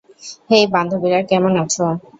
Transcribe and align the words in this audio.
হেই 0.49 0.65
বান্ধবীরা, 0.73 1.19
কেমন 1.23 1.53
আছো? 1.63 1.85